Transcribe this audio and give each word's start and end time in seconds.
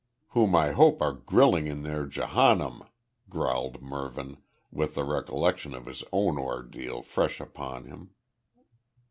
"Whom 0.29 0.55
I 0.55 0.71
hope 0.71 0.99
are 1.03 1.13
grilling 1.13 1.67
in 1.67 1.83
their 1.83 2.07
Jehanum," 2.07 2.85
growled 3.29 3.83
Mervyn, 3.83 4.37
with 4.71 4.95
the 4.95 5.03
recollection 5.03 5.75
of 5.75 5.85
his 5.85 6.03
own 6.11 6.39
ordeal 6.39 7.03
fresh 7.03 7.39
upon 7.39 7.85
him. 7.85 8.09